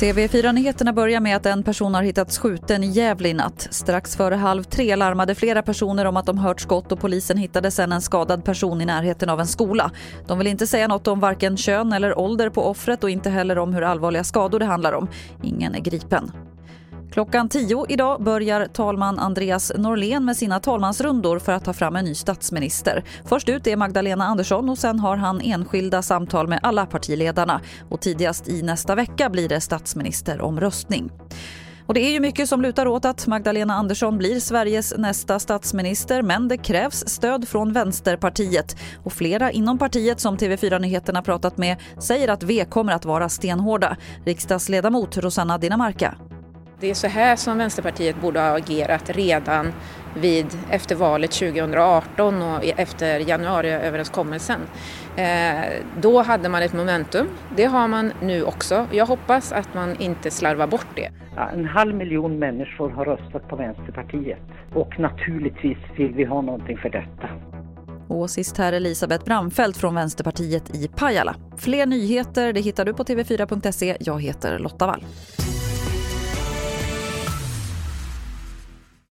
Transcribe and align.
TV4-nyheterna 0.00 0.92
börjar 0.92 1.20
med 1.20 1.36
att 1.36 1.46
en 1.46 1.62
person 1.62 1.94
har 1.94 2.02
hittats 2.02 2.38
skjuten 2.38 2.84
i 2.84 2.86
Gävle 2.86 3.28
i 3.28 3.34
natt. 3.34 3.68
Strax 3.70 4.16
före 4.16 4.34
halv 4.34 4.64
tre 4.64 4.96
larmade 4.96 5.34
flera 5.34 5.62
personer 5.62 6.04
om 6.04 6.16
att 6.16 6.26
de 6.26 6.38
hört 6.38 6.60
skott 6.60 6.92
och 6.92 7.00
polisen 7.00 7.36
hittade 7.36 7.70
sen 7.70 7.92
en 7.92 8.00
skadad 8.00 8.44
person 8.44 8.80
i 8.80 8.84
närheten 8.84 9.28
av 9.28 9.40
en 9.40 9.46
skola. 9.46 9.90
De 10.26 10.38
vill 10.38 10.46
inte 10.46 10.66
säga 10.66 10.88
något 10.88 11.06
om 11.06 11.20
varken 11.20 11.56
kön 11.56 11.92
eller 11.92 12.18
ålder 12.18 12.50
på 12.50 12.66
offret 12.66 13.04
och 13.04 13.10
inte 13.10 13.30
heller 13.30 13.58
om 13.58 13.74
hur 13.74 13.82
allvarliga 13.82 14.24
skador 14.24 14.58
det 14.58 14.66
handlar 14.66 14.92
om. 14.92 15.08
Ingen 15.42 15.74
är 15.74 15.80
gripen. 15.80 16.32
Klockan 17.16 17.48
tio 17.48 17.86
idag 17.88 18.22
börjar 18.22 18.66
talman 18.66 19.18
Andreas 19.18 19.72
Norlén 19.76 20.24
med 20.24 20.36
sina 20.36 20.60
talmansrundor 20.60 21.38
för 21.38 21.52
att 21.52 21.64
ta 21.64 21.72
fram 21.72 21.96
en 21.96 22.04
ny 22.04 22.14
statsminister. 22.14 23.04
Först 23.24 23.48
ut 23.48 23.66
är 23.66 23.76
Magdalena 23.76 24.24
Andersson 24.24 24.68
och 24.68 24.78
sen 24.78 24.98
har 24.98 25.16
han 25.16 25.40
enskilda 25.40 26.02
samtal 26.02 26.48
med 26.48 26.60
alla 26.62 26.86
partiledarna. 26.86 27.60
Och 27.90 28.00
tidigast 28.00 28.48
i 28.48 28.62
nästa 28.62 28.94
vecka 28.94 29.30
blir 29.30 29.48
det 29.48 29.60
statsministeromröstning. 29.60 31.10
Och 31.86 31.94
det 31.94 32.00
är 32.00 32.10
ju 32.10 32.20
mycket 32.20 32.48
som 32.48 32.62
lutar 32.62 32.86
åt 32.86 33.04
att 33.04 33.26
Magdalena 33.26 33.74
Andersson 33.74 34.18
blir 34.18 34.40
Sveriges 34.40 34.94
nästa 34.96 35.38
statsminister 35.38 36.22
men 36.22 36.48
det 36.48 36.56
krävs 36.56 37.08
stöd 37.08 37.48
från 37.48 37.72
Vänsterpartiet. 37.72 38.76
Och 39.04 39.12
flera 39.12 39.50
inom 39.50 39.78
partiet 39.78 40.20
som 40.20 40.36
TV4 40.36 40.78
Nyheterna 40.78 41.22
pratat 41.22 41.56
med 41.56 41.76
säger 41.98 42.28
att 42.28 42.42
V 42.42 42.64
kommer 42.64 42.92
att 42.92 43.04
vara 43.04 43.28
stenhårda. 43.28 43.96
Riksdagsledamot 44.24 45.16
Rosanna 45.16 45.58
Dinamarca 45.58 46.14
det 46.80 46.90
är 46.90 46.94
så 46.94 47.06
här 47.06 47.36
som 47.36 47.58
Vänsterpartiet 47.58 48.20
borde 48.20 48.40
ha 48.40 48.56
agerat 48.56 49.10
redan 49.10 49.72
vid, 50.16 50.46
efter 50.70 50.94
valet 50.94 51.30
2018 51.30 52.42
och 52.42 52.64
efter 52.64 53.28
januariöverenskommelsen. 53.28 54.60
Eh, 55.16 55.60
då 56.00 56.22
hade 56.22 56.48
man 56.48 56.62
ett 56.62 56.72
momentum. 56.72 57.26
Det 57.56 57.64
har 57.64 57.88
man 57.88 58.12
nu 58.22 58.42
också. 58.42 58.86
Jag 58.92 59.06
hoppas 59.06 59.52
att 59.52 59.74
man 59.74 60.00
inte 60.00 60.30
slarvar 60.30 60.66
bort 60.66 60.86
det. 60.94 61.10
Ja, 61.36 61.50
en 61.50 61.64
halv 61.64 61.94
miljon 61.94 62.38
människor 62.38 62.90
har 62.90 63.04
röstat 63.04 63.48
på 63.48 63.56
Vänsterpartiet 63.56 64.38
och 64.74 65.00
naturligtvis 65.00 65.78
vill 65.96 66.14
vi 66.14 66.24
ha 66.24 66.40
någonting 66.40 66.78
för 66.78 66.90
detta. 66.90 67.28
Och 68.08 68.30
sist 68.30 68.58
här 68.58 68.72
Elisabeth 68.72 69.24
Bramfelt 69.24 69.76
från 69.76 69.94
Vänsterpartiet 69.94 70.74
i 70.74 70.88
Pajala. 70.88 71.36
Fler 71.56 71.86
nyheter 71.86 72.52
det 72.52 72.60
hittar 72.60 72.84
du 72.84 72.94
på 72.94 73.04
tv4.se. 73.04 73.96
Jag 74.00 74.22
heter 74.22 74.58
Lotta 74.58 74.86
Wall. 74.86 75.04